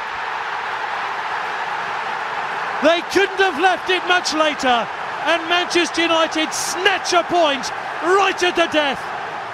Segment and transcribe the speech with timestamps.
[2.83, 4.87] They couldn't have left it much later,
[5.25, 7.69] and Manchester United snatch a point
[8.03, 9.01] right at the death.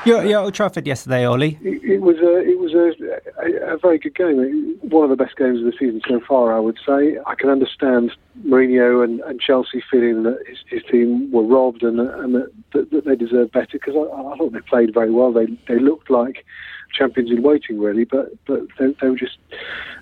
[0.05, 1.59] You're, you're at Old Trafford yesterday, Ollie.
[1.61, 2.93] It, it was a it was a,
[3.41, 4.77] a, a very good game.
[4.81, 7.17] One of the best games of the season so far, I would say.
[7.25, 8.11] I can understand
[8.45, 12.91] Mourinho and, and Chelsea feeling that his, his team were robbed and, and that, that,
[12.91, 15.33] that they deserve better because I, I thought they played very well.
[15.33, 16.45] They they looked like
[16.93, 19.37] champions in waiting, really, but but they, they were just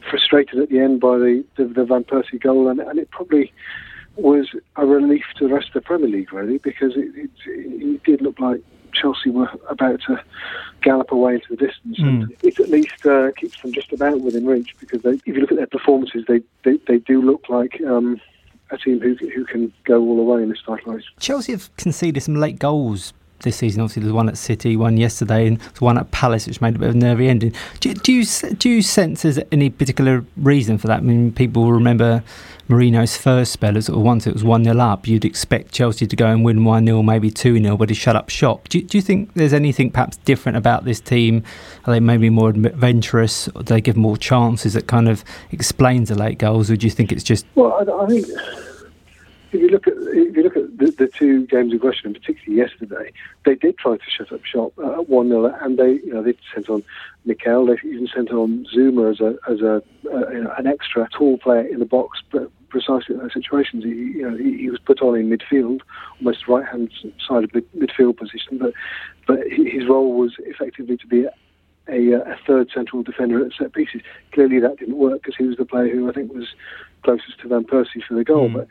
[0.10, 3.52] frustrated at the end by the the, the Van Persie goal, and, and it probably
[4.18, 8.04] was a relief to the rest of the Premier League, really, because it, it, it
[8.04, 8.62] did look like
[8.94, 10.22] Chelsea were about to
[10.82, 12.00] gallop away into the distance.
[12.00, 12.24] Mm.
[12.24, 15.42] And it at least uh, keeps them just about within reach because they, if you
[15.42, 18.20] look at their performances, they, they, they do look like um,
[18.72, 21.06] a team who, who can go all the way in this title race.
[21.20, 23.82] Chelsea have conceded some late goals this season.
[23.82, 26.80] Obviously, there's one at City, one yesterday, and there's one at Palace, which made a
[26.80, 27.54] bit of a nervy ending.
[27.80, 28.26] Do, do you
[28.58, 31.00] do you sense there's any particular reason for that?
[31.00, 32.24] I mean, people will remember
[32.70, 36.28] Mourinho's first spell, as once it was 1 0 up, you'd expect Chelsea to go
[36.28, 38.68] and win 1 0, maybe 2 0, but he shut up shop.
[38.68, 41.44] Do, do you think there's anything perhaps different about this team?
[41.86, 43.48] Are they maybe more adventurous?
[43.50, 46.86] Or do they give more chances that kind of explains the late goals, or do
[46.86, 47.46] you think it's just.
[47.56, 48.28] Well, I, I think
[49.52, 52.58] if you look at if you look at the, the two games in question, particularly
[52.58, 53.12] yesterday,
[53.46, 56.22] they did try to shut up shop uh, at one 0 and they you know
[56.22, 56.84] they sent on
[57.26, 59.82] Mikel, they even sent on Zouma as a as a
[60.14, 63.84] uh, you know, an extra tall player in the box, but precisely in those situations,
[63.84, 65.82] he you know he, he was put on in midfield,
[66.20, 66.92] almost right hand
[67.26, 68.74] side of mid, midfield position, but
[69.26, 71.32] but his role was effectively to be a,
[71.90, 74.02] a, a third central defender at set pieces.
[74.34, 76.48] Clearly, that didn't work because he was the player who I think was
[77.04, 78.54] closest to Van Persie for the goal, Mm.
[78.54, 78.68] but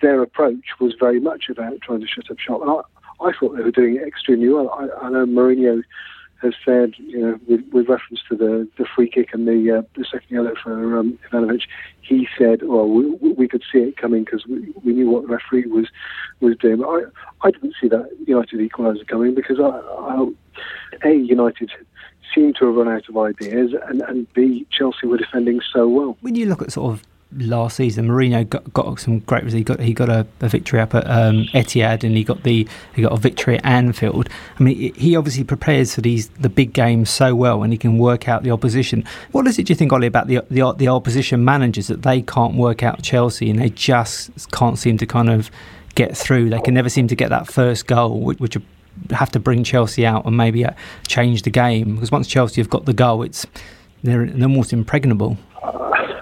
[0.00, 2.62] their approach was very much about trying to shut up shop.
[2.62, 2.80] And I,
[3.22, 4.70] I thought they were doing it extremely well.
[4.70, 5.82] I, I know Mourinho
[6.42, 9.82] has said, you know, with, with reference to the, the free kick and the uh,
[9.94, 11.62] the second yellow for um, Ivanovic,
[12.00, 15.28] he said, well, we, we could see it coming because we, we knew what the
[15.28, 15.88] referee was
[16.40, 16.78] was doing.
[16.78, 17.02] But I,
[17.42, 20.28] I didn't see that United equaliser coming because I, I,
[21.04, 21.70] a United
[22.34, 26.16] seemed to have run out of ideas, and, and B Chelsea were defending so well.
[26.20, 27.02] When you look at sort of
[27.36, 29.44] last season, Mourinho got, got some great.
[29.52, 32.66] He got he got a, a victory up at um, Etihad, and he got the
[32.94, 34.28] he got a victory at Anfield.
[34.58, 37.98] I mean, he obviously prepares for these the big games so well, and he can
[37.98, 39.04] work out the opposition.
[39.32, 42.22] What is it do you think, Ollie, about the the, the opposition managers that they
[42.22, 45.50] can't work out Chelsea, and they just can't seem to kind of
[45.94, 46.50] get through?
[46.50, 48.56] They can never seem to get that first goal, which, which
[49.10, 50.72] have to bring Chelsea out and maybe uh,
[51.06, 53.46] change the game because once Chelsea have got the goal, it's
[54.02, 55.36] they're, they're almost impregnable.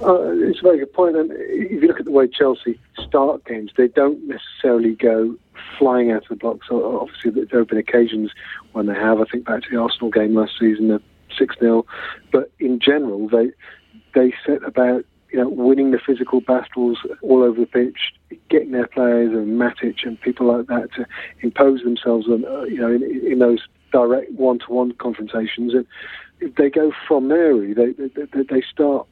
[0.08, 1.16] Uh, it's a very good point.
[1.16, 5.36] And if you look at the way Chelsea start games, they don't necessarily go
[5.78, 6.66] flying out of the blocks.
[6.70, 8.30] Obviously, there have been occasions
[8.72, 9.20] when they have.
[9.20, 11.02] I think back to the Arsenal game last season, the
[11.38, 11.84] six 0
[12.32, 13.50] But in general, they
[14.14, 18.14] they set about you know, winning the physical battles all over the pitch,
[18.48, 21.06] getting their players and Matic and people like that to
[21.42, 23.60] impose themselves on, uh, you know, in, in those
[23.92, 25.86] direct one-to-one confrontations, and
[26.56, 27.58] they go from there.
[27.74, 29.06] They, they they start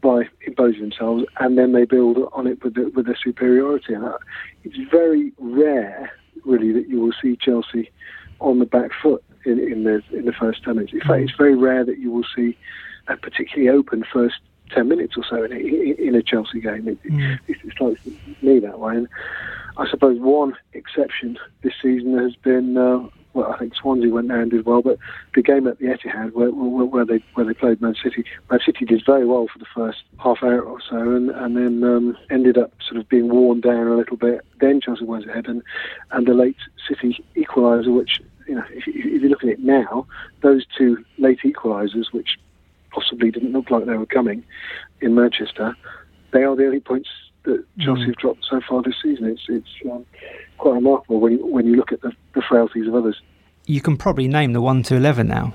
[0.00, 3.94] by imposing themselves, and then they build on it with the, with their superiority.
[3.94, 4.04] And
[4.62, 6.12] it's very rare,
[6.44, 7.90] really, that you will see Chelsea
[8.40, 10.92] on the back foot in, in the in the first ten minutes.
[10.92, 12.56] In fact, it's very rare that you will see
[13.08, 14.36] a particularly open first
[14.70, 16.88] 10 minutes or so in a, in a Chelsea game.
[16.88, 17.38] It, mm.
[17.48, 18.00] it, it strikes
[18.42, 18.96] me that way.
[18.96, 19.08] And
[19.76, 24.40] I suppose one exception this season has been, uh, well, I think Swansea went there
[24.40, 24.98] and did well, but
[25.34, 28.60] the game at the Etihad where, where, where they where they played Man City, Man
[28.64, 32.16] City did very well for the first half hour or so, and and then um,
[32.30, 34.42] ended up sort of being worn down a little bit.
[34.60, 35.62] Then Chelsea went ahead, and
[36.12, 36.56] and the late
[36.88, 40.06] City equaliser, which you know, if, if you look at it now,
[40.42, 42.38] those two late equalisers, which
[42.90, 44.44] possibly didn't look like they were coming
[45.00, 45.76] in Manchester,
[46.32, 47.08] they are the only points
[47.44, 48.06] that Chelsea mm.
[48.06, 49.26] have dropped so far this season.
[49.26, 50.04] It's it's um,
[50.58, 53.20] quite remarkable when you, when you look at the, the frailties of others.
[53.66, 55.54] You can probably name the one to eleven now,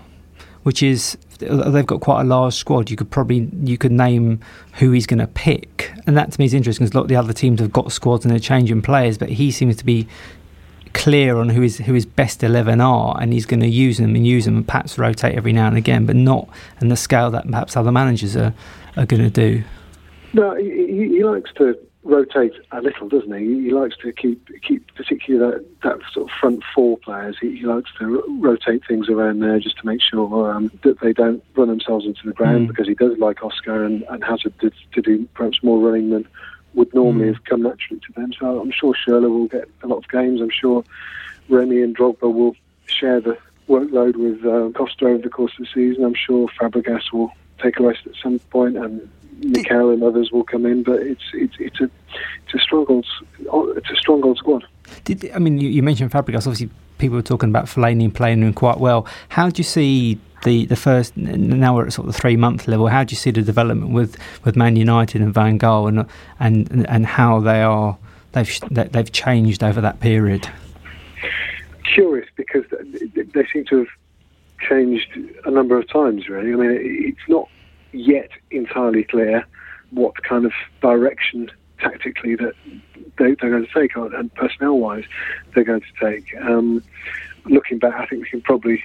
[0.63, 2.89] which is they've got quite a large squad.
[2.89, 4.39] You could probably you could name
[4.75, 7.09] who he's going to pick, and that to me is interesting because a lot of
[7.09, 10.07] the other teams have got squads and they're changing players, but he seems to be
[10.93, 14.15] clear on who his who his best eleven are, and he's going to use them
[14.15, 16.49] and use them and perhaps rotate every now and again, but not
[16.81, 18.53] in the scale that perhaps other managers are
[18.97, 19.63] are going to do.
[20.33, 23.63] No, he, he, likes to rotate a little, doesn't he?
[23.63, 27.37] He likes to keep keep particularly that, that sort of front four players.
[27.41, 31.13] He, he likes to rotate things around there just to make sure um, that they
[31.13, 32.67] don't run themselves into the ground mm.
[32.67, 36.27] because he does like Oscar and, and Hazard to, to do perhaps more running than
[36.75, 37.33] would normally mm.
[37.33, 38.31] have come naturally to them.
[38.39, 40.41] So I'm sure Schürrle will get a lot of games.
[40.41, 40.83] I'm sure
[41.49, 42.55] Remy and Drogba will
[42.85, 43.37] share the
[43.67, 46.03] workload with uh, Costa over the course of the season.
[46.03, 47.31] I'm sure Fabregas will
[47.61, 49.09] take a rest at some point, and
[49.43, 50.83] Mikel and others will come in.
[50.83, 51.89] But it's it's it's a
[52.45, 53.03] it's a strong
[53.39, 54.65] it's a strong old squad.
[55.03, 56.47] Did I mean you, you mentioned Fabregas?
[56.47, 59.05] Obviously, people were talking about Fellaini playing him quite well.
[59.29, 62.67] How do you see the, the first now we're at sort of the three month
[62.67, 62.87] level.
[62.87, 66.05] How do you see the development with, with Man United and Van Gaal and
[66.39, 67.97] and and how they are
[68.31, 70.47] they've they've changed over that period?
[71.93, 73.87] Curious because they seem to have
[74.67, 75.09] changed
[75.45, 76.29] a number of times.
[76.29, 77.49] Really, I mean, it's not
[77.91, 79.45] yet entirely clear
[79.91, 81.49] what kind of direction
[81.79, 82.53] tactically that
[83.17, 85.05] they, are going to take on and personnel wise
[85.53, 86.35] they're going to take.
[86.41, 86.83] Um,
[87.45, 88.83] looking back, I think we can probably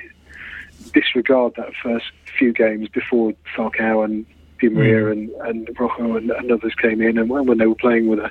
[0.92, 2.06] disregard that first
[2.38, 4.26] few games before Falcao and
[4.60, 5.12] Di Maria mm.
[5.12, 8.20] and, and Rojo and, and, others came in, and when, when they were playing with
[8.20, 8.30] a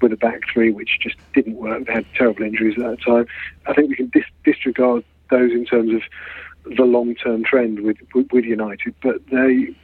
[0.00, 3.26] with a back three, which just didn't work, they had terrible injuries at that time.
[3.66, 6.02] I think we can dis- disregard those in terms of
[6.76, 9.74] the long term trend with, with, with United, but they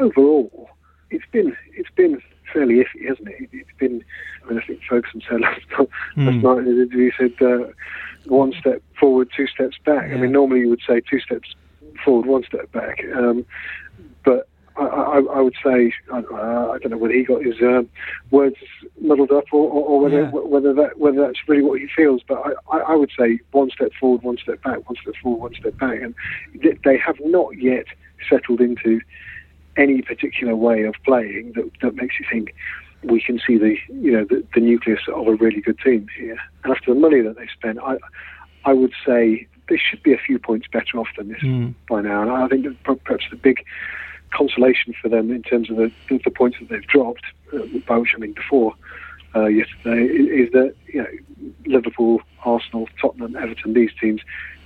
[0.00, 0.70] overall,
[1.10, 2.20] it's been it's been
[2.52, 3.48] fairly iffy, hasn't it?
[3.52, 4.04] It's been.
[4.44, 5.88] I mean, I think Ferguson said last, mm.
[6.42, 7.46] night in the interview, he said.
[7.46, 7.72] Uh,
[8.28, 10.08] one step forward, two steps back.
[10.08, 10.16] Yeah.
[10.16, 11.54] I mean, normally you would say two steps
[12.04, 13.00] forward, one step back.
[13.14, 13.44] Um,
[14.24, 17.88] but I, I, I, would say I, I, don't know whether he got his um,
[18.30, 18.56] words
[19.00, 20.30] muddled up or, or, or whether yeah.
[20.30, 22.22] whether that whether that's really what he feels.
[22.26, 25.54] But I, I, would say one step forward, one step back, one step forward, one
[25.60, 26.14] step back, and
[26.84, 27.86] they have not yet
[28.28, 29.00] settled into
[29.76, 32.54] any particular way of playing that, that makes you think
[33.02, 36.38] we can see the you know the, the, nucleus of a really good team here.
[36.64, 37.98] And after the money that they spent, I
[38.64, 41.74] I would say they should be a few points better off than this mm.
[41.88, 42.22] by now.
[42.22, 43.64] And I think that perhaps the big
[44.32, 48.12] consolation for them in terms of the, the, points that they've dropped, uh, by which
[48.14, 48.74] I mean before
[49.34, 51.08] uh, yesterday, is, is, that you know
[51.64, 54.20] Liverpool, Arsenal, Tottenham, Everton, these teams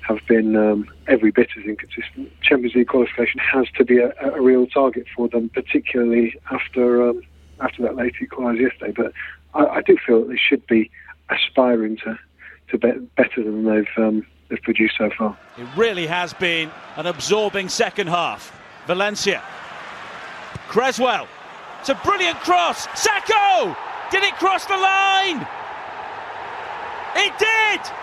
[0.06, 2.30] have been um, every bit as inconsistent.
[2.42, 7.22] Champions League qualification has to be a, a real target for them, particularly after um,
[7.60, 8.92] after that late equaliser yesterday.
[8.96, 9.12] But
[9.54, 10.90] I, I, do feel that they should be
[11.28, 12.18] aspiring to
[12.70, 15.36] to be better than they've um, they've produced so far.
[15.58, 18.56] It really has been an absorbing second half.
[18.86, 19.42] Valencia,
[20.68, 21.28] Cresswell,
[21.80, 22.86] it's a brilliant cross.
[22.88, 23.76] Sakho,
[24.10, 25.46] did it cross the line?
[27.16, 27.99] It did.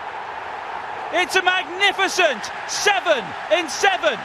[1.12, 4.18] It's a magnificent seven in seven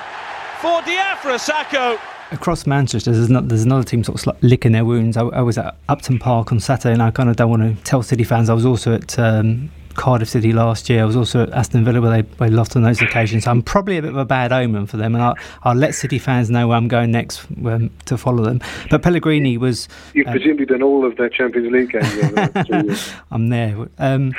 [0.61, 1.99] for Diafra Sakho
[2.31, 5.17] across Manchester, there's, there's another team sort of licking their wounds.
[5.17, 7.83] I, I, was at Upton Park on Saturday, and I kind of don't want to
[7.83, 11.01] tell City fans I was also at um, Cardiff City last year.
[11.01, 13.43] I was also at Aston Villa where they, they lost on those occasions.
[13.45, 15.95] So I'm probably a bit of a bad omen for them, and I'll, I'll let
[15.95, 18.61] City fans know where I'm going next um, to follow them.
[18.89, 19.87] But Pellegrini was.
[20.13, 23.13] You've uh, presumably done all of their Champions League games.
[23.31, 23.87] I'm there.
[23.97, 24.33] Um,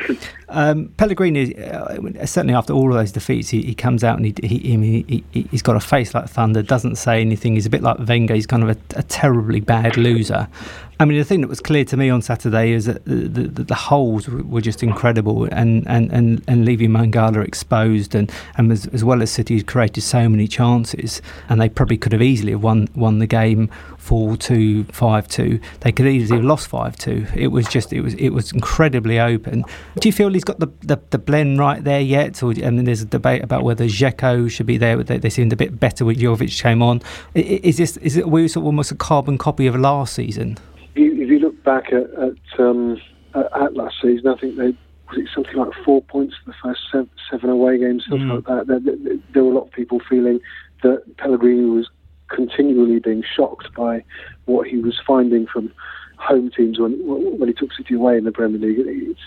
[0.49, 4.35] um, Pellegrini, uh, certainly after all of those defeats, he, he comes out and he,
[4.47, 7.55] he, he, has got a face like thunder, doesn't say anything.
[7.55, 8.35] He's a bit like Wenger.
[8.35, 10.49] He's kind of a, a terribly bad loser.
[11.01, 13.65] I mean, the thing that was clear to me on Saturday is that the, the,
[13.65, 18.87] the holes were just incredible, and, and, and, and leaving Mangala exposed, and, and as,
[18.87, 22.63] as well as City created so many chances, and they probably could have easily have
[22.63, 25.59] won won the game four two, five two.
[25.81, 27.27] They could easily have lost five two.
[27.35, 29.65] It was just it was it was incredibly open.
[29.99, 32.43] Do you feel he's got the, the, the blend right there yet?
[32.43, 35.03] Or and then there's a debate about whether Dzeko should be there.
[35.03, 37.03] They, they seemed a bit better when Jovetic came on.
[37.35, 40.59] Is this is it we sort of almost a carbon copy of last season?
[41.65, 43.01] If you look back at at, um,
[43.35, 44.77] at last season, I think they
[45.11, 48.35] was it something like four points for the first seven, seven away games, something mm.
[48.37, 48.67] like that.
[48.67, 50.41] There, there, there, were a lot of people feeling
[50.83, 51.91] that Pellegrini was
[52.29, 54.03] continually being shocked by
[54.47, 55.73] what he was finding from
[56.17, 56.93] home teams when
[57.39, 58.79] when he took City away in the Premier League.
[58.79, 59.21] It's,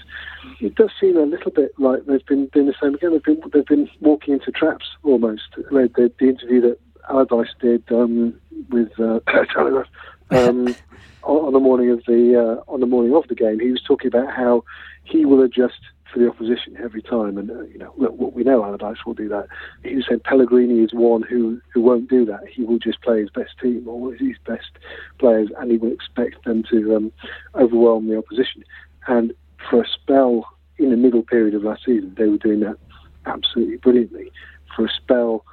[0.59, 3.11] it does seem a little bit like they've been doing the same again.
[3.11, 5.43] They've been they've been walking into traps almost.
[5.55, 6.79] The, the interview that
[7.09, 8.33] Allardyce did um,
[8.69, 9.19] with uh,
[9.53, 9.87] Telegraph.
[10.29, 10.75] Um,
[11.23, 14.07] on the morning of the uh, on the morning of the game, he was talking
[14.07, 14.63] about how
[15.03, 15.79] he will adjust
[16.11, 19.27] for the opposition every time, and uh, you know look, we know Allardyce will do
[19.29, 19.47] that.
[19.83, 22.47] He said Pellegrini is one who who won't do that.
[22.49, 24.71] He will just play his best team or his best
[25.19, 27.11] players, and he will expect them to um,
[27.55, 28.63] overwhelm the opposition.
[29.07, 29.33] And
[29.69, 30.45] for a spell
[30.77, 32.77] in the middle period of last season, they were doing that
[33.25, 34.31] absolutely brilliantly.
[34.75, 35.43] For a spell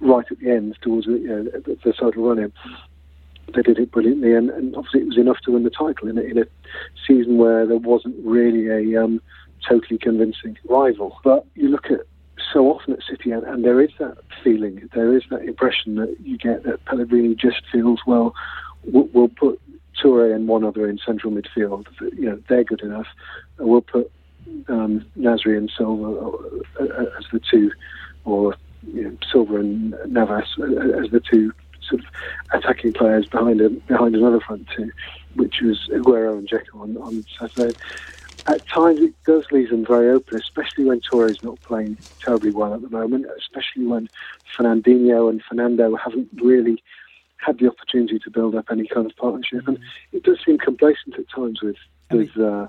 [0.00, 2.52] right at the end towards the, you know, the, the title run-in,
[3.54, 6.18] they did it brilliantly, and, and, obviously it was enough to win the title in
[6.18, 6.44] a, in a
[7.06, 9.20] season where there wasn't really a um,
[9.68, 11.18] totally convincing rival.
[11.24, 12.00] But you look at
[12.52, 16.16] so often at City, and, and, there is that feeling, there is that impression that
[16.20, 18.34] you get that Pellegrini just feels well.
[18.84, 19.60] We'll, we'll put
[20.02, 21.86] Toure and one other in central midfield.
[22.00, 23.06] You know they're good enough.
[23.58, 24.10] We'll put
[24.68, 26.36] um, Nasri and Silva
[26.80, 27.70] uh, uh, as the two,
[28.24, 28.56] or
[28.86, 31.52] you know, Silva and Navas as the two
[31.88, 32.06] sort of
[32.52, 34.90] attacking players behind a, behind another front two,
[35.34, 37.76] which was Aguero and Dzeko on, on Saturday.
[38.46, 42.74] At times it does leave them very open, especially when Toure's not playing terribly well
[42.74, 44.08] at the moment, especially when
[44.56, 46.82] Fernandinho and Fernando haven't really
[47.36, 49.66] had the opportunity to build up any kind of partnership.
[49.66, 49.78] And
[50.12, 51.76] it does seem complacent at times with
[52.10, 52.66] with uh,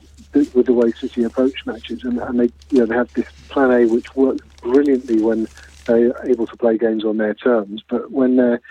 [0.53, 3.72] with the way City approach matches, and, and they you know they have this plan
[3.72, 5.48] A which works brilliantly when
[5.86, 8.62] they're able to play games on their terms, but when they're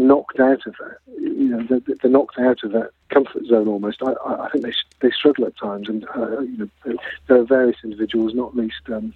[0.00, 0.98] knocked out of that.
[1.18, 4.02] You know, they're, they're knocked out of that comfort zone almost.
[4.02, 7.76] I, I think they they struggle at times, and uh, you know, there are various
[7.84, 9.14] individuals, not least um,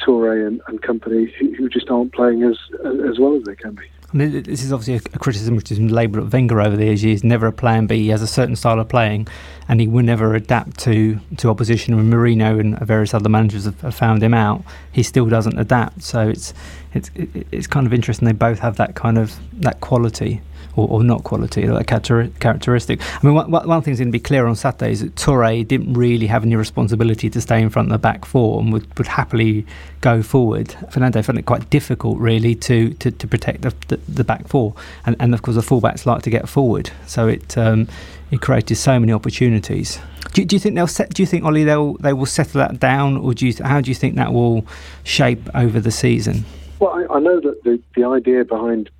[0.00, 3.74] Toure and, and company, who, who, just aren't playing as as well as they can
[3.74, 3.84] be.
[4.12, 6.76] I mean, this is obviously a, a criticism which has been labelled at Wenger over
[6.76, 7.02] the years.
[7.02, 8.02] He's never a plan B.
[8.02, 9.26] He has a certain style of playing,
[9.68, 11.96] and he will never adapt to, to opposition.
[11.96, 16.02] When Mourinho and various other managers have, have found him out, he still doesn't adapt.
[16.02, 16.54] So it's
[16.94, 17.10] it's
[17.50, 18.26] it's kind of interesting.
[18.26, 20.40] They both have that kind of that quality
[20.74, 23.00] or, or not quality, that characteristic.
[23.00, 25.94] I mean, one, one thing's going to be clear on Saturday is that Toure didn't
[25.94, 29.06] really have any responsibility to stay in front of the back four and would, would
[29.06, 29.66] happily
[30.00, 30.74] go forward.
[30.90, 34.74] Fernando found it quite difficult, really, to, to, to protect the, the, the, back four.
[35.04, 36.90] And, and of course, the fullbacks like to get forward.
[37.06, 37.88] So it, um,
[38.30, 39.98] it created so many opportunities.
[40.32, 41.14] Do, do, you think they'll set?
[41.14, 43.54] Do you think Ollie they'll they will settle that down, or do you?
[43.64, 44.66] How do you think that will
[45.04, 46.44] shape over the season?
[46.78, 48.90] Well, I, I know that the the idea behind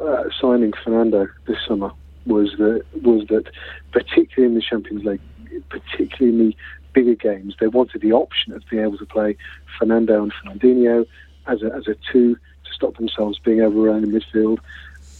[0.00, 1.90] uh, signing Fernando this summer
[2.26, 3.50] was that was that
[3.92, 5.20] particularly in the Champions League,
[5.68, 6.56] particularly in the
[6.92, 9.36] bigger games, they wanted the option of being able to play
[9.78, 11.06] Fernando and Fernandinho
[11.46, 14.58] as a as a two to stop themselves being overrun in midfield,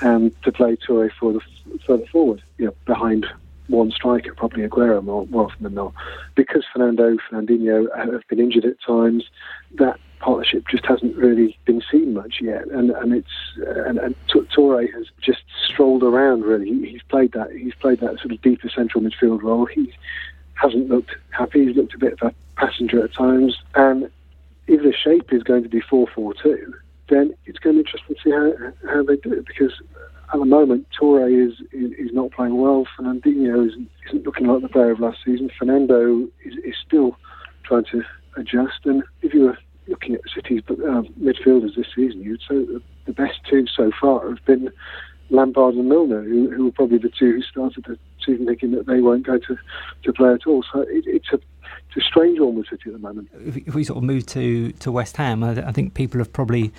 [0.01, 1.41] and to play Toure for the
[1.87, 3.27] further forward, you know, behind
[3.69, 5.95] one striker, probably Aguero more, more often than not.
[6.35, 9.25] Because Fernando, and Fernandinho have been injured at times,
[9.77, 14.15] that partnership just hasn't really been seen much yet, and and it's uh, and, and
[14.29, 16.45] Toure has just strolled around.
[16.45, 19.67] Really, he, he's played that he's played that sort of deeper central midfield role.
[19.67, 19.93] He
[20.55, 21.67] hasn't looked happy.
[21.67, 24.11] He's looked a bit of a passenger at times, and
[24.67, 26.75] if the shape is going to be four four two,
[27.11, 29.73] then it's going to be interesting to see how how they do it because.
[30.33, 32.87] At the moment, Toure is, is, is not playing well.
[32.99, 35.49] Fernandinho isn't, isn't looking like the player of last season.
[35.57, 37.17] Fernando is, is still
[37.63, 38.03] trying to
[38.37, 38.81] adjust.
[38.85, 42.65] And if you were looking at the City's uh, midfielders this season, you'd say
[43.07, 44.71] the best two so far have been
[45.31, 48.87] Lampard and Milner, who, who were probably the two who started the season thinking that
[48.87, 49.57] they weren't going to,
[50.03, 50.65] to play at all.
[50.73, 51.41] So it, it's a
[51.97, 53.29] it's a strange one with City at the moment.
[53.35, 56.73] If we sort of move to to West Ham, I, I think people have probably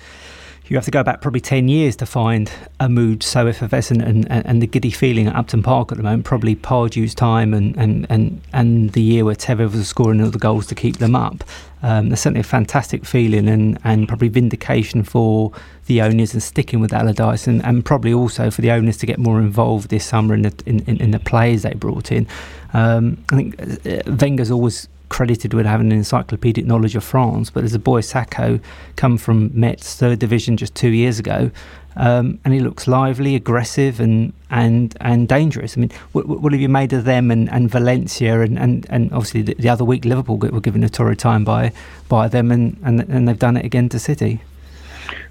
[0.68, 4.30] you have to go back probably 10 years to find a mood so effervescent and,
[4.30, 6.24] and, and, the giddy feeling at Upton Park at the moment.
[6.24, 10.38] Probably Pardew's time and, and, and, and the year where Tevez was scoring all the
[10.38, 11.44] goals to keep them up.
[11.82, 15.52] Um, there's certainly a fantastic feeling and, and probably vindication for
[15.86, 19.18] the owners and sticking with Allardyce and, and probably also for the owners to get
[19.18, 22.26] more involved this summer in the, in, in, in the players they brought in.
[22.72, 27.60] Um, I think uh, Wenger's always credited with having an encyclopedic knowledge of France, but
[27.60, 28.60] there's a boy Sakho
[28.96, 31.50] come from Metz third division just two years ago,
[31.96, 35.76] um, and he looks lively, aggressive, and and and dangerous.
[35.76, 39.12] I mean, what, what have you made of them and, and Valencia and, and, and
[39.12, 41.72] obviously the, the other week Liverpool were given a torrid time by
[42.08, 44.40] by them, and, and and they've done it again to City.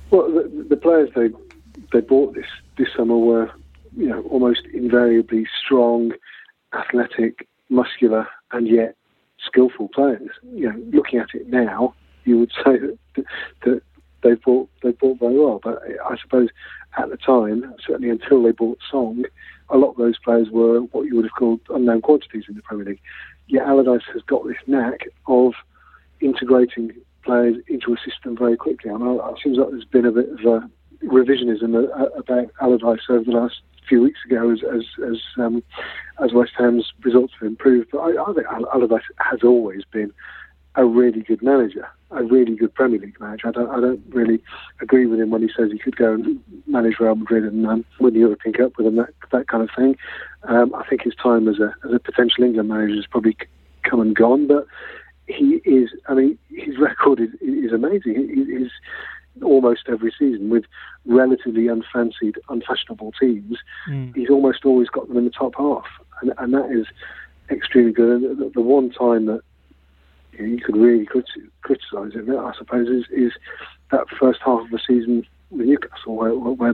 [0.10, 1.30] Well, the, the players they
[1.92, 3.52] they bought this this summer were
[3.96, 6.14] you know almost invariably strong,
[6.74, 8.96] athletic, muscular, and yet
[9.46, 10.30] skillful players.
[10.54, 12.78] You know, looking at it now, you would say
[13.16, 13.26] that,
[13.64, 13.82] that
[14.24, 15.60] they bought they bought very well.
[15.64, 16.50] But I suppose
[16.98, 19.24] at the time, certainly until they bought Song,
[19.70, 22.62] a lot of those players were what you would have called unknown quantities in the
[22.62, 23.02] Premier League.
[23.48, 25.54] Yet Allardyce has got this knack of
[26.20, 26.92] integrating
[27.24, 28.92] players into a system very quickly.
[28.92, 30.70] I mean, it seems like there's been a bit of a
[31.04, 35.64] revisionism about Allardyce over the last few weeks ago as as as, um,
[36.24, 37.90] as West Ham's results have improved.
[37.92, 40.12] But I, I think Allardyce has always been
[40.76, 43.48] a really good manager, a really good Premier League manager.
[43.48, 44.42] I don't, I don't really
[44.82, 47.86] agree with him when he says he could go and manage Real Madrid and um,
[48.00, 49.96] win the European Cup with him, that, that kind of thing.
[50.44, 53.38] Um, I think his time as a, as a potential England manager has probably
[53.84, 54.68] come and gone, but
[55.28, 58.30] he is, I mean, his record is, is amazing.
[58.34, 58.72] He, he's
[59.44, 60.66] almost every season with
[61.06, 63.58] relatively unfancied, unfashionable teams.
[63.90, 64.16] Mm.
[64.16, 65.86] He's almost always got them in the top half,
[66.22, 66.88] and, and that is
[67.50, 68.22] extremely good.
[68.22, 69.42] And the, the one time that
[70.34, 73.32] you, know, you could really criticise him, I suppose, is, is
[73.92, 76.74] that first half of the season with Newcastle, where, where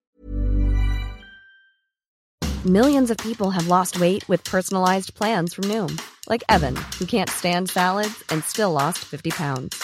[2.66, 6.00] Millions of people have lost weight with personalised plans from Noom,
[6.30, 9.84] like Evan, who can't stand salads and still lost 50 pounds.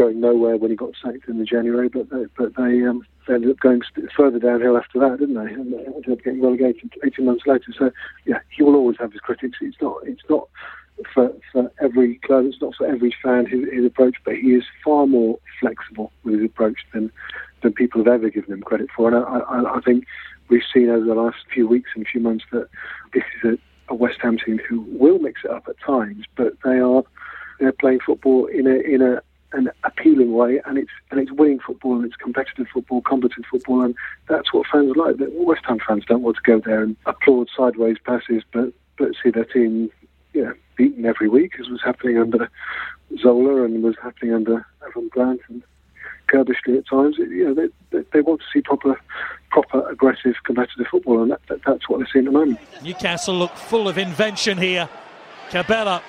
[0.00, 3.34] going nowhere when he got sacked in the January, but they, but they, um, they
[3.34, 3.82] ended up going
[4.16, 5.52] further downhill after that, didn't they?
[5.52, 7.72] And they ended up getting relegated 18 months later.
[7.78, 7.90] So
[8.24, 9.58] yeah, he will always have his critics.
[9.60, 10.48] It's not it's not
[11.14, 14.64] for, for every club, it's not for every fan his, his approach, but he is
[14.84, 17.12] far more flexible with his approach than
[17.62, 19.08] than people have ever given him credit for.
[19.08, 20.06] And I, I, I think
[20.48, 22.68] we've seen over the last few weeks and few months that
[23.12, 26.54] this is a, a West Ham team who will mix it up at times, but
[26.64, 27.02] they are
[27.58, 31.60] they're playing football in a in a an appealing way, and it's and it's winning
[31.60, 33.94] football, and it's competitive football, competent football, and
[34.28, 35.16] that's what fans like.
[35.18, 39.30] West Ham fans don't want to go there and applaud sideways passes, but but see
[39.30, 39.90] their team,
[40.34, 42.48] know, beaten every week, as was happening under
[43.20, 45.62] Zola and was happening under Avram Grant and
[46.28, 47.16] Curbishley at times.
[47.18, 49.00] You know, they, they, they, want to see proper,
[49.50, 52.60] proper aggressive, competitive football, and that, that, that's what they're seeing at the moment.
[52.82, 54.88] Newcastle look full of invention here.
[55.50, 56.02] Cabella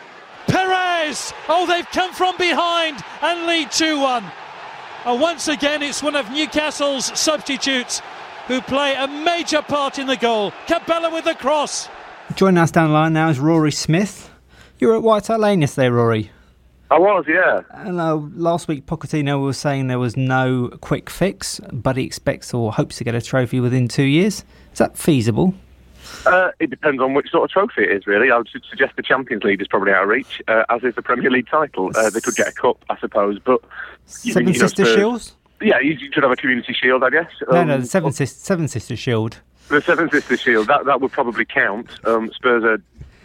[1.01, 1.33] Perez!
[1.49, 4.23] Oh, they've come from behind and lead 2 1.
[5.05, 8.01] And once again, it's one of Newcastle's substitutes
[8.47, 10.53] who play a major part in the goal.
[10.67, 11.89] Cabella with the cross.
[12.35, 14.29] Joining us down the line now is Rory Smith.
[14.77, 16.31] You were at White Hart Lane yesterday, Rory.
[16.91, 17.61] I was, yeah.
[17.71, 22.53] And uh, last week, Pochettino was saying there was no quick fix, but he expects
[22.53, 24.43] or hopes to get a trophy within two years.
[24.73, 25.55] Is that feasible?
[26.25, 28.31] Uh, it depends on which sort of trophy it is, really.
[28.31, 31.01] I would suggest the Champions League is probably out of reach, uh, as is the
[31.01, 31.91] Premier League title.
[31.95, 33.61] Uh, they could get a cup, I suppose, but
[34.05, 35.35] Seven you know, Sister Shields.
[35.61, 37.31] Yeah, you should have a Community Shield, I guess.
[37.49, 39.39] No, um, no, the Seven, Sis- Seven Sister Shield.
[39.69, 41.87] The Seven Sister Shield that that would probably count.
[42.05, 42.81] Um, Spurs are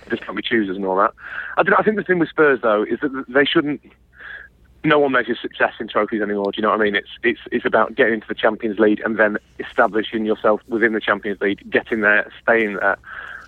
[0.08, 1.12] just can't be choosers and all that.
[1.56, 3.80] I, I think the thing with Spurs though is that they shouldn't
[4.87, 6.53] no one measures success in trophies anymore.
[6.53, 6.94] Do you know what I mean?
[6.94, 11.01] It's it's it's about getting into the Champions League and then establishing yourself within the
[11.01, 12.96] Champions League, getting there, staying there.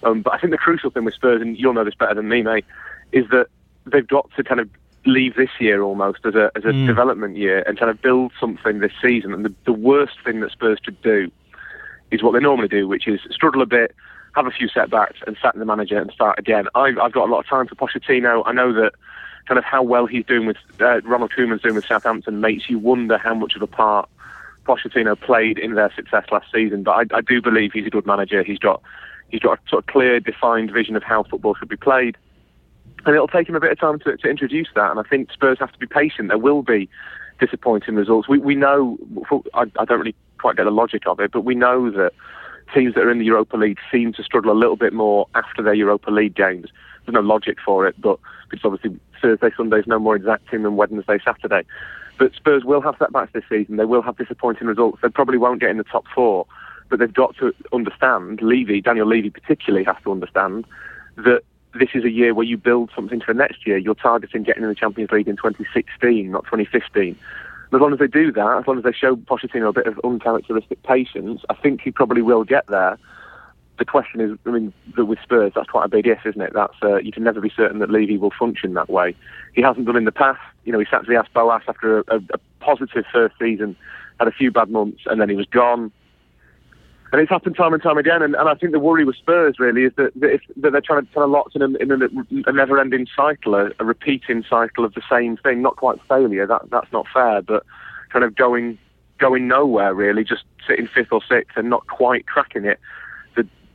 [0.02, 2.28] Um, but I think the crucial thing with Spurs, and you'll know this better than
[2.28, 2.64] me, mate,
[3.12, 3.46] is that
[3.86, 4.68] they've got to kind of
[5.06, 6.86] leave this year almost as a as a mm.
[6.86, 9.32] development year and kind of build something this season.
[9.32, 11.30] And the, the worst thing that Spurs should do
[12.10, 13.94] is what they normally do, which is struggle a bit,
[14.34, 16.68] have a few setbacks, and sack the manager and start again.
[16.74, 18.42] I've, I've got a lot of time for Pochettino.
[18.46, 18.92] I know that
[19.46, 22.78] kind of how well he's doing with uh, Ronald Koeman's doing with Southampton makes you
[22.78, 24.08] wonder how much of a part
[24.64, 26.82] Pochettino played in their success last season.
[26.82, 28.42] But I, I do believe he's a good manager.
[28.42, 28.82] He's got
[29.28, 32.16] he's got a sort of clear, defined vision of how football should be played.
[33.06, 34.90] And it'll take him a bit of time to, to introduce that.
[34.90, 36.28] And I think Spurs have to be patient.
[36.28, 36.88] There will be
[37.38, 38.28] disappointing results.
[38.28, 38.98] We, we know,
[39.54, 42.12] I, I don't really quite get the logic of it, but we know that
[42.74, 45.62] teams that are in the Europa League seem to struggle a little bit more after
[45.62, 46.68] their Europa League games.
[47.04, 48.18] There's no logic for it, but
[48.52, 51.66] it's obviously Thursday, Sunday is no more exacting than Wednesday, Saturday.
[52.18, 53.76] But Spurs will have setbacks this season.
[53.76, 55.00] They will have disappointing results.
[55.02, 56.46] They probably won't get in the top four,
[56.88, 58.42] but they've got to understand.
[58.42, 60.66] Levy, Daniel Levy particularly, has to understand
[61.16, 61.42] that
[61.74, 63.76] this is a year where you build something for next year.
[63.76, 67.16] You're targeting getting in the Champions League in 2016, not 2015.
[67.72, 70.00] As long as they do that, as long as they show Pochettino a bit of
[70.02, 72.98] uncharacteristic patience, I think he probably will get there
[73.78, 76.52] the question is, I mean, with Spurs, that's quite a big if, isn't it?
[76.52, 79.14] That's uh, you can never be certain that Levy will function that way.
[79.54, 80.40] He hasn't done in the past.
[80.64, 83.76] You know, he sacked Villas Boas after a, a, a positive first season,
[84.18, 85.92] had a few bad months, and then he was gone.
[87.12, 88.22] And it's happened time and time again.
[88.22, 90.80] And, and I think the worry with Spurs really is that, that, if, that they're
[90.80, 94.44] trying to kind of locked in a, in a, a never-ending cycle, a, a repeating
[94.48, 95.62] cycle of the same thing.
[95.62, 96.46] Not quite failure.
[96.46, 97.64] That that's not fair, but
[98.10, 98.78] kind of going
[99.18, 102.78] going nowhere really, just sitting fifth or sixth and not quite cracking it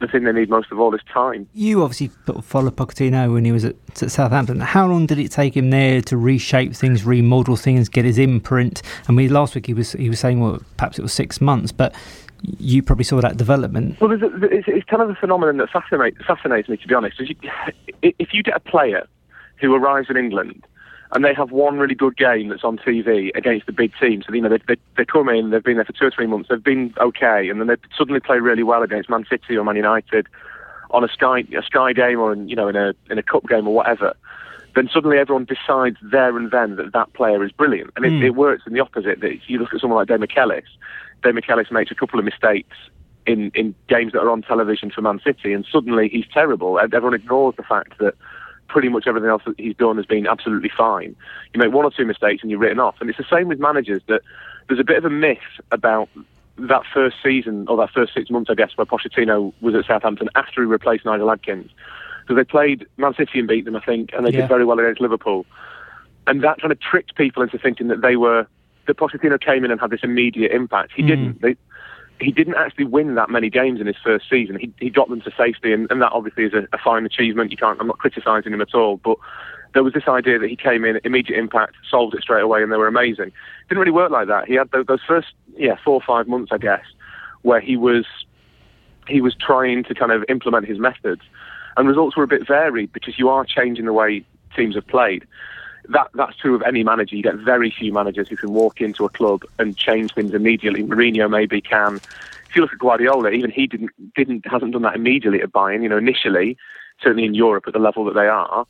[0.04, 1.48] the thing they need most of all is time.
[1.54, 2.10] You obviously
[2.42, 4.60] followed Pochettino when he was at, at, Southampton.
[4.60, 8.82] How long did it take him there to reshape things, remodel things, get his imprint?
[9.08, 11.72] I mean, last week he was he was saying, well, perhaps it was six months,
[11.72, 11.96] but
[12.44, 14.00] you probably saw that development.
[14.02, 17.20] Well, a, it's, it's, kind of a phenomenon that fascinates, fascinates me, to be honest.
[17.20, 17.36] You,
[18.02, 19.08] if you get a player
[19.58, 20.66] who arrives in England
[21.14, 24.26] and they have one really good game that's on TV against the big teams.
[24.26, 26.28] So, you know, they, they, they come in, they've been there for two or three
[26.28, 29.64] months, they've been okay, and then they suddenly play really well against Man City or
[29.64, 30.28] Man United
[30.92, 33.48] on a Sky, a Sky game or, in, you know, in a, in a cup
[33.48, 34.16] game or whatever.
[34.76, 37.92] Then suddenly everyone decides there and then that that player is brilliant.
[37.96, 38.24] And it, mm.
[38.24, 39.20] it works in the opposite.
[39.22, 40.64] That you look at someone like Demichelis,
[41.24, 42.78] Demichelis makes a couple of mistakes
[43.26, 46.80] in, in games that are on television for Man City, and suddenly he's terrible.
[46.80, 48.16] Everyone ignores the fact that
[48.68, 51.16] pretty much everything else that he's done has been absolutely fine.
[51.54, 52.96] You make one or two mistakes and you're written off.
[53.00, 54.22] And it's the same with managers that
[54.68, 55.38] there's a bit of a myth
[55.72, 56.10] about
[56.58, 60.30] that first season or that first six months, I guess, where Pochettino was at Southampton
[60.36, 61.70] after he replaced Nigel Adkins.
[62.22, 64.42] Because they played Man City and beat them, I think, and they yeah.
[64.42, 65.46] did very well against Liverpool.
[66.26, 68.48] And that kind of tricked people into thinking that they were
[68.88, 70.92] that Pochettino came in and had this immediate impact.
[70.96, 71.08] He mm.
[71.08, 71.42] didn't.
[71.42, 71.56] They,
[72.20, 74.58] he didn't actually win that many games in his first season.
[74.58, 77.52] He, he got them to safety, and, and that obviously is a, a fine achievement.
[77.52, 77.80] You can't.
[77.80, 79.18] I'm not criticising him at all, but
[79.74, 82.72] there was this idea that he came in, immediate impact, solved it straight away, and
[82.72, 83.32] they were amazing.
[83.68, 84.48] Didn't really work like that.
[84.48, 86.86] He had those, those first, yeah, four or five months, I guess,
[87.42, 88.06] where he was
[89.08, 91.22] he was trying to kind of implement his methods,
[91.76, 94.24] and results were a bit varied because you are changing the way
[94.56, 95.26] teams have played
[95.90, 97.16] that that's true of any manager.
[97.16, 100.84] You get very few managers who can walk into a club and change things immediately.
[100.84, 102.00] Mourinho maybe can.
[102.50, 105.84] If you look at Guardiola, even he didn't didn't hasn't done that immediately at Bayern.
[105.84, 106.58] You know, initially,
[107.02, 108.66] certainly in Europe at the level that they are,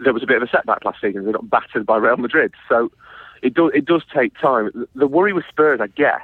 [0.00, 1.24] there was a bit of a setback last season.
[1.24, 2.52] They got battered by Real Madrid.
[2.68, 2.90] So
[3.42, 4.86] it does it does take time.
[4.94, 6.22] The worry with Spurs, I guess,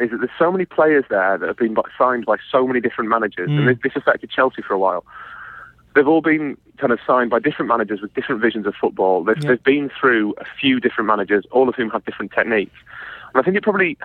[0.00, 3.10] is that there's so many players there that have been signed by so many different
[3.10, 3.68] managers, mm.
[3.68, 5.04] and this affected Chelsea for a while
[5.98, 9.24] they've all been kind of signed by different managers with different visions of football.
[9.24, 9.48] They've, yeah.
[9.50, 12.76] they've been through a few different managers, all of whom have different techniques.
[13.34, 13.98] And I think it probably,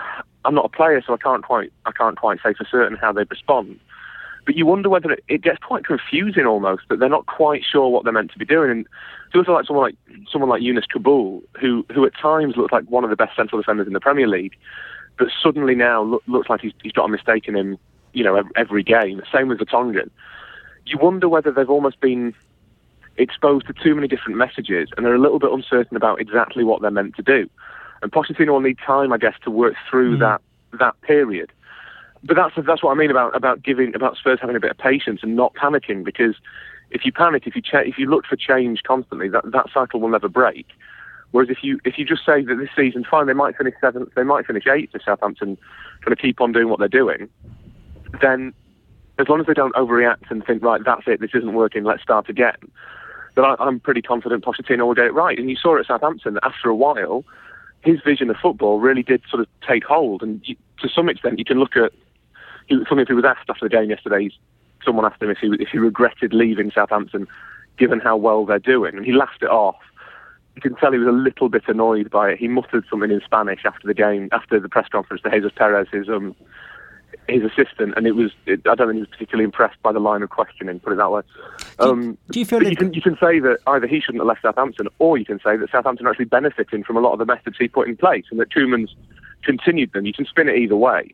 [0.44, 3.12] I'm not a player, so I can't quite, I can't quite say for certain how
[3.14, 3.80] they respond.
[4.44, 7.88] But you wonder whether it, it gets quite confusing almost that they're not quite sure
[7.90, 8.72] what they're meant to be doing.
[8.72, 9.96] And it feels like someone like
[10.32, 13.62] someone like Younes Kaboul, who who at times looks like one of the best central
[13.62, 14.56] defenders in the Premier League,
[15.20, 17.78] but suddenly now look, looks like he's, he's got a mistake in him,
[18.14, 19.22] you know, every, every game.
[19.32, 20.10] Same with Vertonghen
[20.86, 22.34] you wonder whether they've almost been
[23.18, 26.82] exposed to too many different messages and they're a little bit uncertain about exactly what
[26.82, 27.50] they're meant to do.
[28.02, 30.20] And Pochettino will need time, I guess, to work through mm.
[30.20, 30.42] that
[30.80, 31.52] that period.
[32.24, 34.78] but that's that's what I mean about about giving about Spurs having a bit of
[34.78, 36.36] patience and not panicking because
[36.90, 40.00] if you panic, if you cha- if you look for change constantly, that that cycle
[40.00, 40.68] will never break.
[41.32, 44.14] Whereas if you if you just say that this season, fine, they might finish seventh,
[44.16, 45.58] they might finish eighth if Southampton
[46.02, 47.30] kind of keep on doing what they're doing,
[48.22, 48.54] then
[49.24, 52.04] as long as they don't overreact and think, right, that's it, this isn't working, let's
[52.04, 52.58] start again,
[53.36, 55.40] then I, I'm pretty confident Pochettino will get it right.
[55.40, 57.24] And you saw at Southampton that after a while,
[57.82, 60.24] his vision of football really did sort of take hold.
[60.24, 61.94] And you, to some extent, you can look at
[62.70, 64.30] something he was asked after the game yesterday.
[64.86, 67.26] Someone asked him if he if he regretted leaving Southampton,
[67.78, 69.78] given how well they're doing, and he laughed it off.
[70.56, 72.40] You can tell he was a little bit annoyed by it.
[72.40, 75.88] He muttered something in Spanish after the game, after the press conference to Jesus Perez,
[75.92, 76.36] his um,
[77.28, 78.32] his assistant, and it was.
[78.46, 80.80] It, I don't think he was particularly impressed by the line of questioning.
[80.80, 81.22] Put it that way.
[81.80, 84.42] Um, do you feel you can you can say that either he shouldn't have left
[84.42, 87.26] Southampton, or you can say that Southampton are actually benefiting from a lot of the
[87.26, 88.96] methods he put in place, and that Koeman's
[89.44, 90.06] continued them.
[90.06, 91.14] You can spin it either way.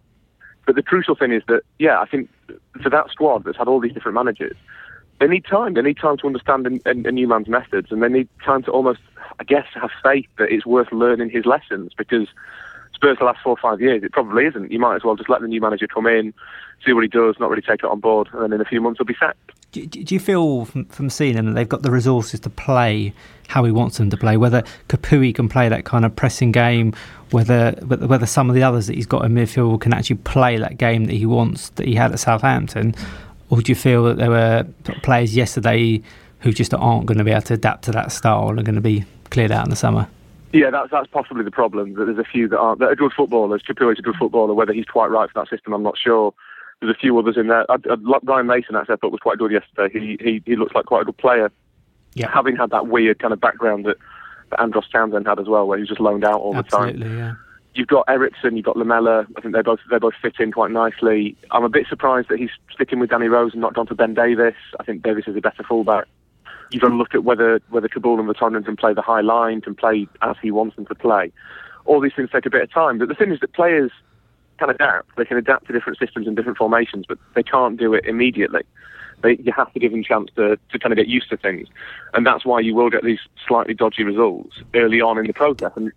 [0.65, 2.29] But the crucial thing is that, yeah, I think
[2.83, 4.55] for that squad that's had all these different managers,
[5.19, 5.73] they need time.
[5.73, 8.63] They need time to understand a, a, a new man's methods, and they need time
[8.63, 9.01] to almost,
[9.39, 12.27] I guess, have faith that it's worth learning his lessons because
[12.99, 14.71] Spurs the last four or five years, it probably isn't.
[14.71, 16.33] You might as well just let the new manager come in,
[16.85, 18.81] see what he does, not really take it on board, and then in a few
[18.81, 19.37] months he'll be set.
[19.71, 23.13] Do, do you feel from, from seeing him that they've got the resources to play
[23.47, 24.35] how he wants them to play?
[24.35, 26.93] Whether Capoue can play that kind of pressing game,
[27.31, 30.77] whether whether some of the others that he's got in midfield can actually play that
[30.77, 32.95] game that he wants that he had at Southampton,
[33.49, 34.67] or do you feel that there were
[35.03, 36.01] players yesterday
[36.39, 38.75] who just aren't going to be able to adapt to that style and are going
[38.75, 40.09] to be cleared out in the summer?
[40.51, 41.93] Yeah, that's that's possibly the problem.
[41.93, 43.61] That there's a few that aren't that are good footballers.
[43.61, 44.53] Capoue's a good footballer.
[44.53, 46.33] Whether he's quite right for that system, I'm not sure.
[46.81, 47.69] There's a few others in there.
[47.69, 49.99] I, I, Ryan Mason, actually, I thought was quite good yesterday.
[49.99, 51.51] He he he looks like quite a good player.
[52.15, 52.31] Yeah.
[52.33, 53.97] Having had that weird kind of background that,
[54.49, 57.05] that Andros Townsend had as well, where he was just loaned out all Absolutely, the
[57.05, 57.17] time.
[57.17, 57.33] yeah.
[57.75, 59.27] You've got Eriksen, you've got Lamela.
[59.37, 61.37] I think they both they both fit in quite nicely.
[61.51, 64.15] I'm a bit surprised that he's sticking with Danny Rose and not gone to Ben
[64.15, 64.55] Davies.
[64.79, 66.07] I think Davies is a better fullback.
[66.71, 69.61] You've got to look at whether whether Kaboul and Vertonghen can play the high line,
[69.61, 71.31] can play as he wants them to play.
[71.85, 72.99] All these things take a bit of time.
[72.99, 73.91] But the thing is that players
[74.59, 75.15] can adapt.
[75.15, 78.61] They can adapt to different systems and different formations, but they can't do it immediately.
[79.21, 81.37] They, you have to give them a chance to, to kind of get used to
[81.37, 81.67] things.
[82.13, 85.71] And that's why you will get these slightly dodgy results early on in the process.
[85.75, 85.91] And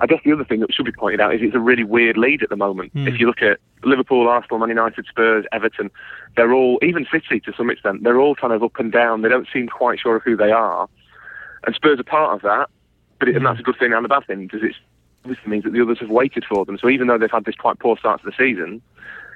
[0.00, 2.16] I guess the other thing that should be pointed out is it's a really weird
[2.16, 2.94] lead at the moment.
[2.94, 3.08] Mm.
[3.08, 5.90] If you look at Liverpool, Arsenal, Man United, Spurs, Everton,
[6.36, 9.22] they're all, even City to some extent, they're all kind of up and down.
[9.22, 10.88] They don't seem quite sure of who they are.
[11.66, 12.70] And Spurs are part of that,
[13.18, 14.74] but it, and that's a good thing and a bad thing because it
[15.24, 16.78] obviously means that the others have waited for them.
[16.78, 18.80] So even though they've had this quite poor start to the season,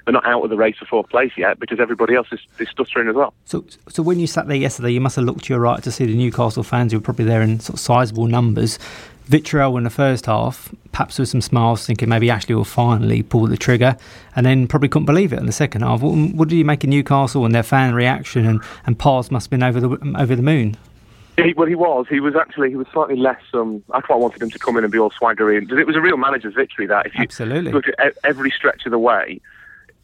[0.05, 2.69] they're not out of the race for fourth place yet because everybody else is, is
[2.69, 3.33] stuttering as well.
[3.45, 5.91] So, so when you sat there yesterday, you must have looked to your right to
[5.91, 8.79] see the Newcastle fans who were probably there in sort of sizable numbers.
[9.25, 13.47] Vitriol in the first half, perhaps with some smiles, thinking maybe Ashley will finally pull
[13.47, 13.95] the trigger,
[14.35, 16.01] and then probably couldn't believe it in the second half.
[16.01, 18.45] What, what did you make of Newcastle and their fan reaction?
[18.45, 20.77] And, and Pars must have been over the over the moon.
[21.37, 22.05] He, well, he was.
[22.09, 22.69] He was actually.
[22.69, 23.41] He was slightly less.
[23.53, 25.95] Um, I quite wanted him to come in and be all swaggery, and it was
[25.95, 26.85] a real manager's victory.
[26.85, 27.71] That if you Absolutely.
[27.71, 29.41] look at every stretch of the way,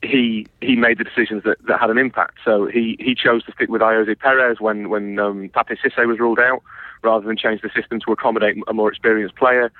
[0.01, 2.37] he he made the decisions that, that had an impact.
[2.43, 6.19] So he, he chose to stick with Ayoze Perez when when um, Papiss Cisse was
[6.19, 6.63] ruled out,
[7.01, 9.71] rather than change the system to accommodate a more experienced player.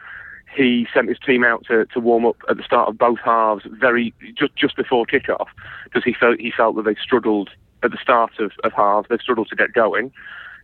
[0.56, 3.66] He sent his team out to, to warm up at the start of both halves,
[3.68, 5.48] very just just before kickoff,
[5.84, 7.50] because he felt he felt that they struggled
[7.84, 9.08] at the start of, of halves.
[9.10, 10.12] They struggled to get going.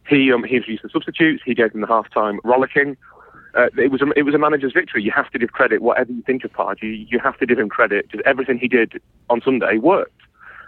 [0.08, 1.44] He um, he introduced the substitutes.
[1.46, 2.98] He gave them the half time rollicking.
[3.54, 5.02] Uh, it was a, it was a manager's victory.
[5.02, 7.58] You have to give credit, whatever you think of Pardew, you, you have to give
[7.58, 10.20] him credit because everything he did on Sunday worked,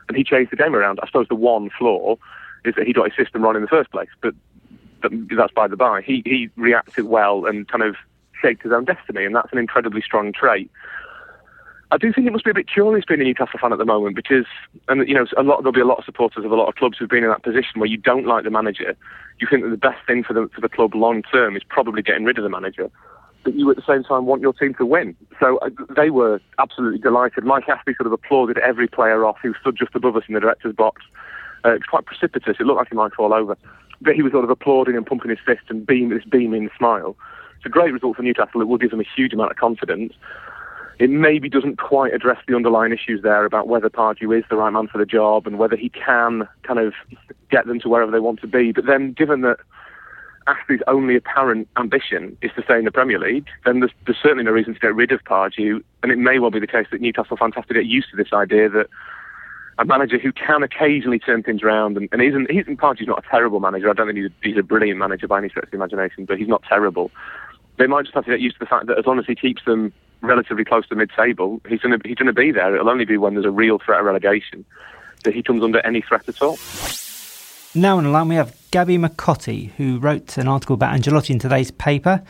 [0.08, 1.00] and he changed the game around.
[1.04, 2.16] I suppose the one flaw
[2.64, 4.34] is that he got his system wrong in the first place, but,
[5.02, 6.02] but that's by the by.
[6.02, 7.96] He he reacted well and kind of
[8.42, 10.70] shaped his own destiny, and that's an incredibly strong trait.
[11.90, 13.86] I do think it must be a bit curious being a Newcastle fan at the
[13.86, 14.46] moment because,
[14.90, 16.76] and you know, a lot there'll be a lot of supporters of a lot of
[16.76, 18.96] clubs who've been in that position where you don't like the manager.
[19.40, 22.02] You think that the best thing for the for the club long term is probably
[22.02, 22.90] getting rid of the manager,
[23.44, 25.16] but you at the same time want your team to win.
[25.40, 27.46] So uh, they were absolutely delighted.
[27.46, 30.42] Mike Ashley sort of applauded every player off who stood just above us in the
[30.42, 31.04] director's box.
[31.64, 32.58] Uh, it was quite precipitous.
[32.60, 33.58] It looked like he might fall over,
[34.02, 37.16] but he was sort of applauding and pumping his fist and beam this beaming smile.
[37.58, 38.62] It's a great result for Newcastle.
[38.62, 40.14] It will give them a huge amount of confidence
[41.00, 44.72] it maybe doesn't quite address the underlying issues there about whether Pardew is the right
[44.72, 46.94] man for the job and whether he can kind of
[47.52, 48.72] get them to wherever they want to be.
[48.72, 49.60] But then, given that
[50.48, 54.44] Ashley's only apparent ambition is to stay in the Premier League, then there's, there's certainly
[54.44, 55.84] no reason to get rid of Pardew.
[56.02, 58.18] And it may well be the case that Newcastle fans have to get used to
[58.18, 58.88] this idea that
[59.80, 63.60] a manager who can occasionally turn things around and, and isn't, Pardew's not a terrible
[63.60, 63.90] manager.
[63.90, 66.26] I don't think he's a, he's a brilliant manager by any stretch of the imagination,
[66.26, 67.12] but he's not terrible.
[67.78, 69.36] They might just have to get used to the fact that as long as he
[69.36, 72.74] keeps them relatively close to mid-table, he's going he's to be there.
[72.74, 74.66] It'll only be when there's a real threat of relegation
[75.24, 76.58] that he comes under any threat at all.
[77.76, 81.40] Now on the line we have Gabby Marcotti, who wrote an article about Ancelotti in
[81.40, 82.24] today's paper.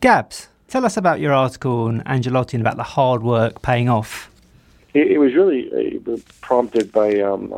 [0.00, 4.30] Gabs, tell us about your article on Ancelotti and about the hard work paying off.
[4.94, 5.70] It, it was really
[6.06, 7.50] uh, prompted by um,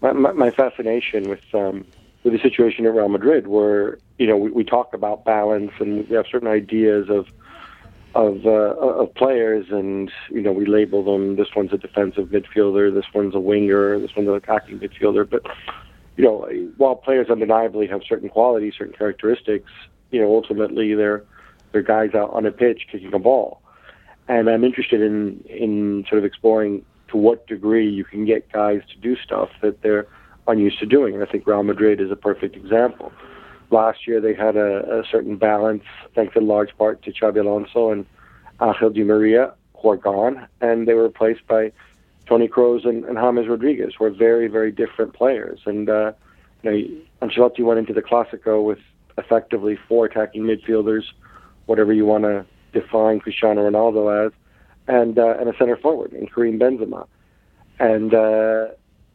[0.00, 1.84] my, my, my, fascination with um,
[2.22, 6.08] with the situation at Real Madrid, where you know we, we talk about balance and
[6.08, 7.28] we have certain ideas of
[8.14, 11.36] of uh, of players, and you know we label them.
[11.36, 12.94] This one's a defensive midfielder.
[12.94, 13.98] This one's a winger.
[13.98, 15.28] This one's an attacking midfielder.
[15.28, 15.42] But
[16.16, 19.70] you know, while players undeniably have certain qualities, certain characteristics,
[20.10, 21.24] you know, ultimately they're
[21.72, 23.60] they're guys out on a pitch kicking a ball.
[24.28, 28.82] And I'm interested in in sort of exploring to what degree you can get guys
[28.90, 30.06] to do stuff that they're
[30.48, 31.14] unused to doing.
[31.14, 33.12] And I think Real Madrid is a perfect example.
[33.70, 35.84] Last year they had a, a certain balance,
[36.14, 38.06] thanks in large part to Xabi Alonso and
[38.60, 41.72] Angel Di Maria, who are gone, and they were replaced by
[42.26, 45.60] Toni Kroos and, and James Rodriguez, who are very, very different players.
[45.66, 46.12] And uh,
[46.62, 48.78] you know, Ancelotti went into the Clasico with
[49.18, 51.04] effectively four attacking midfielders,
[51.66, 54.32] whatever you want to define Cristiano Ronaldo as,
[54.86, 57.06] and uh, and a center forward in Karim Benzema,
[57.78, 58.66] and uh,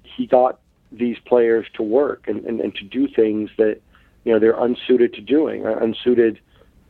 [0.04, 0.60] he got
[0.91, 3.80] these players to work and, and, and to do things that
[4.24, 6.39] you know they're unsuited to doing, uh, unsuited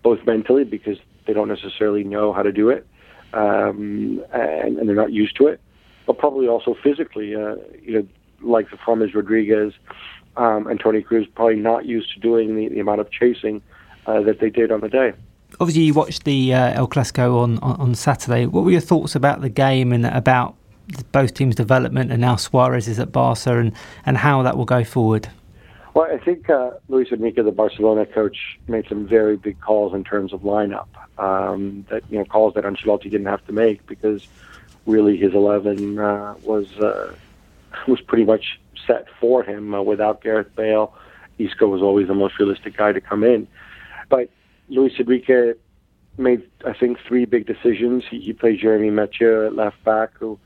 [0.04, 2.88] both mentally because they don't necessarily know how to do it,
[3.34, 5.60] um, and, and they're not used to it,
[6.08, 7.36] but probably also physically.
[7.36, 8.08] Uh, you know,
[8.42, 9.74] like the James Rodriguez
[10.38, 13.62] um, and Toni Kroos probably not used to doing the, the amount of chasing
[14.06, 15.14] uh, that they did on the day.
[15.62, 18.46] Obviously, you watched the uh, El Clasico on, on, on Saturday.
[18.46, 20.56] What were your thoughts about the game and about
[21.12, 23.74] both teams' development and now Suarez is at Barca and,
[24.06, 25.30] and how that will go forward?
[25.94, 30.04] Well, I think uh, Luis Enrique, the Barcelona coach, made some very big calls in
[30.04, 30.88] terms of lineup.
[31.18, 34.26] Um, that you know, calls that Ancelotti didn't have to make because
[34.86, 37.14] really his eleven uh, was uh,
[37.88, 39.74] was pretty much set for him.
[39.74, 40.94] Uh, without Gareth Bale,
[41.38, 43.48] Isco was always the most realistic guy to come in.
[44.08, 44.30] But
[44.70, 45.54] Luis Enrique
[46.18, 48.04] made, I think, three big decisions.
[48.10, 50.40] He, he played Jeremy Mathieu at left back, who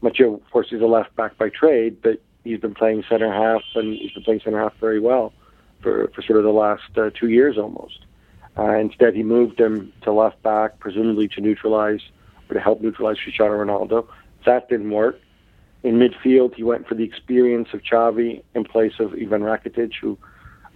[0.00, 3.62] Mathieu, of course, is a left back by trade, but he's been playing center half,
[3.74, 5.32] and he's been playing center half very well
[5.82, 8.04] for, for sort of the last uh, two years almost.
[8.58, 12.00] Uh, instead, he moved him to left back, presumably to neutralize
[12.48, 14.06] or to help neutralize Cristiano Ronaldo.
[14.46, 15.20] That didn't work.
[15.82, 20.16] In midfield, he went for the experience of Xavi in place of Ivan Rakitic, who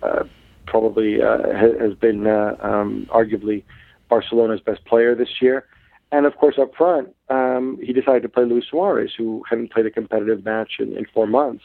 [0.02, 0.24] uh,
[0.70, 3.64] probably uh, has been uh, um, arguably
[4.08, 5.66] Barcelona's best player this year.
[6.12, 9.86] And of course, up front, um, he decided to play Luis Suarez, who hadn't played
[9.86, 11.64] a competitive match in, in four months,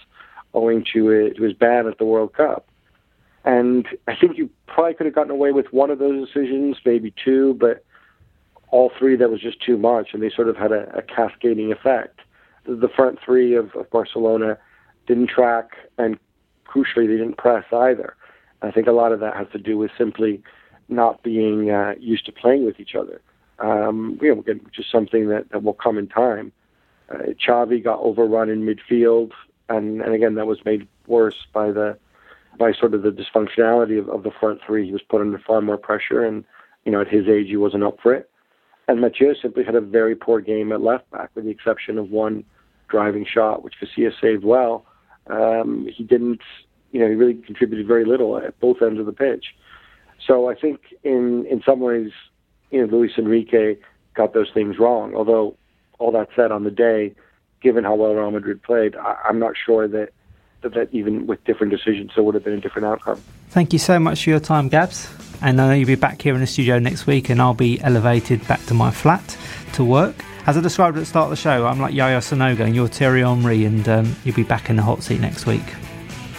[0.53, 2.67] owing to, it, to his ban at the World Cup.
[3.43, 7.13] And I think you probably could have gotten away with one of those decisions, maybe
[7.23, 7.83] two, but
[8.69, 11.71] all three, that was just too much, and they sort of had a, a cascading
[11.71, 12.19] effect.
[12.65, 14.57] The front three of, of Barcelona
[15.05, 16.17] didn't track, and
[16.67, 18.15] crucially, they didn't press either.
[18.65, 20.41] I think a lot of that has to do with simply
[20.89, 23.21] not being uh, used to playing with each other
[23.60, 26.51] um, you know, which is something that, that will come in time.
[27.10, 29.32] Uh, Xavi got overrun in midfield,
[29.69, 31.97] and, and again, that was made worse by the
[32.58, 34.86] by sort of the dysfunctionality of, of the front three.
[34.86, 36.45] He was put under far more pressure, and
[36.86, 38.30] you know, at his age, he wasn't up for it.
[38.88, 42.12] And Mathieu simply had a very poor game at left back, with the exception of
[42.12, 42.43] one
[42.88, 44.86] driving shot, which Casillas saved well.
[45.28, 46.41] Um, he didn't,
[46.95, 49.53] you know, he really contributed very little at both ends of the pitch.
[50.25, 52.12] So I think in in some ways
[52.71, 53.75] you know, Luis Enrique
[54.13, 55.13] got those things wrong.
[55.13, 55.58] Although,
[55.99, 57.13] all that said, on the day,
[57.60, 60.13] given how well Real Madrid played, I, I'm not sure that,
[60.62, 63.21] that, that even with different decisions, there would have been a different outcome.
[63.49, 65.10] Thank you so much for your time, Gabs.
[65.41, 67.81] And I know you'll be back here in the studio next week, and I'll be
[67.81, 69.38] elevated back to my flat
[69.73, 70.15] to work.
[70.47, 72.88] As I described at the start of the show, I'm like Yaya Sanogo and you're
[72.88, 75.63] Thierry Henry, and um, you'll be back in the hot seat next week.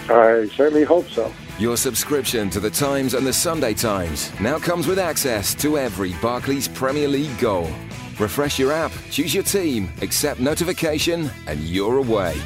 [0.08, 1.32] I certainly hope so.
[1.58, 6.12] Your subscription to The Times and The Sunday Times now comes with access to every
[6.22, 7.68] Barclays Premier League goal.
[8.18, 12.40] Refresh your app, choose your team, accept notification, and you're away.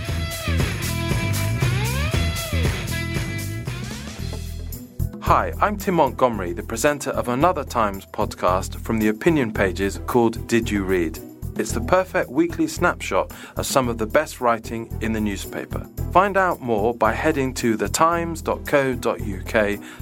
[5.20, 10.46] Hi, I'm Tim Montgomerie, the presenter of another Times podcast from the opinion pages called
[10.48, 11.29] Did You Read?
[11.60, 15.86] It's the perfect weekly snapshot of some of the best writing in the newspaper.
[16.10, 18.48] Find out more by heading to thetimes.co.uk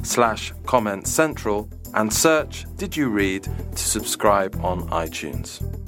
[0.04, 5.87] slash comment central and search Did You Read to subscribe on iTunes.